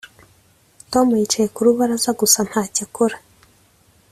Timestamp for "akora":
2.87-3.15